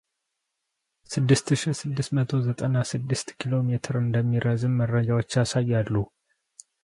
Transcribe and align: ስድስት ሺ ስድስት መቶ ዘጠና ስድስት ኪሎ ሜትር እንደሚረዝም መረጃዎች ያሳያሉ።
ስድስት 1.13 1.47
ሺ 1.61 1.73
ስድስት 1.81 2.09
መቶ 2.17 2.31
ዘጠና 2.47 2.75
ስድስት 2.93 3.27
ኪሎ 3.39 3.53
ሜትር 3.67 3.95
እንደሚረዝም 4.03 4.77
መረጃዎች 4.81 5.37
ያሳያሉ። 5.39 5.93